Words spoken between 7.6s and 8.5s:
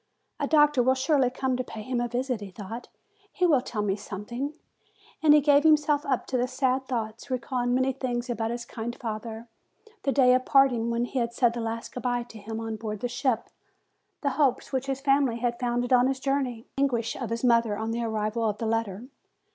many things about